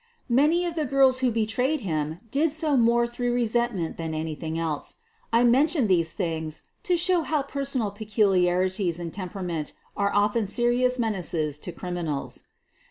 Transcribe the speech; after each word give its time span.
Many 0.29 0.65
of 0.65 0.73
the 0.73 0.87
girls 0.87 1.19
who 1.19 1.29
betrayed 1.29 1.81
him 1.81 2.21
did 2.31 2.51
so 2.53 2.75
more 2.75 3.05
ihrough 3.05 3.31
resentment 3.31 3.97
than 3.97 4.15
anything 4.15 4.57
else. 4.57 4.95
I 5.31 5.43
mention 5.43 5.83
f 5.83 5.89
these 5.89 6.13
things 6.13 6.63
to 6.81 6.97
show 6.97 7.21
how 7.21 7.43
personal 7.43 7.91
peculiarities 7.91 8.97
and 8.97 9.13
temperament 9.13 9.73
are 9.95 10.11
often 10.11 10.47
serious 10.47 10.97
menaces 10.97 11.59
to 11.59 11.71
criminals. 11.71 12.45